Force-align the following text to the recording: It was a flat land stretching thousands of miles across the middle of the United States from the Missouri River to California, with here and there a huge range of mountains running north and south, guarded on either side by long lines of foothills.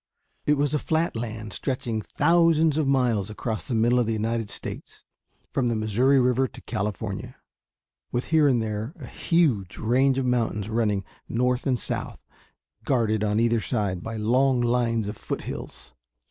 It 0.47 0.55
was 0.55 0.73
a 0.73 0.79
flat 0.79 1.15
land 1.15 1.53
stretching 1.53 2.01
thousands 2.01 2.79
of 2.79 2.87
miles 2.87 3.29
across 3.29 3.67
the 3.67 3.75
middle 3.75 3.99
of 3.99 4.07
the 4.07 4.13
United 4.13 4.49
States 4.49 5.03
from 5.51 5.67
the 5.67 5.75
Missouri 5.75 6.19
River 6.19 6.47
to 6.47 6.61
California, 6.63 7.35
with 8.11 8.25
here 8.33 8.47
and 8.47 8.63
there 8.63 8.93
a 8.95 9.05
huge 9.05 9.77
range 9.77 10.17
of 10.17 10.25
mountains 10.25 10.69
running 10.69 11.03
north 11.29 11.67
and 11.67 11.77
south, 11.79 12.17
guarded 12.83 13.23
on 13.23 13.39
either 13.39 13.61
side 13.61 14.01
by 14.01 14.17
long 14.17 14.59
lines 14.59 15.07
of 15.07 15.17
foothills. 15.17 15.93